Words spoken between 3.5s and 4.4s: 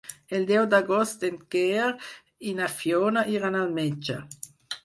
al metge.